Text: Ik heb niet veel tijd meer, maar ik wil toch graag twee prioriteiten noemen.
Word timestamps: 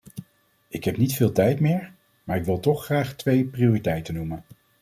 Ik 0.67 0.83
heb 0.83 0.97
niet 0.97 1.13
veel 1.13 1.31
tijd 1.31 1.59
meer, 1.59 1.93
maar 2.23 2.37
ik 2.37 2.43
wil 2.45 2.59
toch 2.59 2.85
graag 2.85 3.13
twee 3.15 3.45
prioriteiten 3.45 4.13
noemen. 4.13 4.43